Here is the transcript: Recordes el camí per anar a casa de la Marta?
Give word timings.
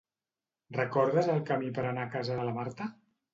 Recordes 0.77 1.29
el 1.33 1.43
camí 1.51 1.69
per 1.77 1.85
anar 1.91 2.07
a 2.07 2.11
casa 2.17 2.39
de 2.41 2.49
la 2.49 2.57
Marta? 2.57 2.89